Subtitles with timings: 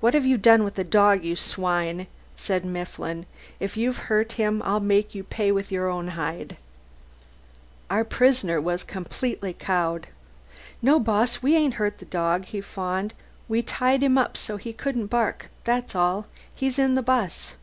[0.00, 3.24] "What have you done with the dog, you swine?" said Mifflin.
[3.60, 6.56] "If you've hurt him I'll make you pay with your own hide."
[7.88, 10.08] Our prisoner was completely cowed.
[10.82, 13.14] "No, boss, we ain't hurt the dog," he fawned.
[13.46, 16.26] "We tied him up so he couldn't bark, that's all.
[16.52, 17.54] He's in the 'bus."